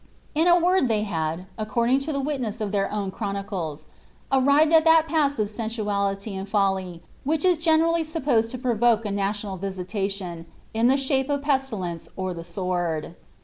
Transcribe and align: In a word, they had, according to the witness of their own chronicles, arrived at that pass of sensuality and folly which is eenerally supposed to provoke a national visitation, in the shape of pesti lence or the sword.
In 0.33 0.47
a 0.47 0.59
word, 0.59 0.87
they 0.87 1.03
had, 1.03 1.45
according 1.59 1.99
to 1.99 2.11
the 2.11 2.19
witness 2.19 2.59
of 2.59 2.71
their 2.71 2.91
own 2.91 3.11
chronicles, 3.11 3.85
arrived 4.31 4.73
at 4.73 4.83
that 4.83 5.07
pass 5.07 5.37
of 5.37 5.47
sensuality 5.47 6.33
and 6.33 6.49
folly 6.49 7.03
which 7.23 7.45
is 7.45 7.59
eenerally 7.59 8.03
supposed 8.03 8.49
to 8.49 8.57
provoke 8.57 9.05
a 9.05 9.11
national 9.11 9.57
visitation, 9.57 10.47
in 10.73 10.87
the 10.87 10.97
shape 10.97 11.29
of 11.29 11.41
pesti 11.43 11.77
lence 11.79 12.09
or 12.15 12.33
the 12.33 12.43
sword. 12.43 13.13